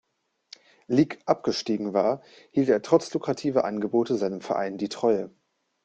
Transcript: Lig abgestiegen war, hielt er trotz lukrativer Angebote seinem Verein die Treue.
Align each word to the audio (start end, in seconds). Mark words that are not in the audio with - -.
Lig 0.87 1.19
abgestiegen 1.27 1.93
war, 1.93 2.23
hielt 2.49 2.69
er 2.69 2.81
trotz 2.81 3.13
lukrativer 3.13 3.65
Angebote 3.65 4.15
seinem 4.17 4.41
Verein 4.41 4.79
die 4.79 4.89
Treue. 4.89 5.29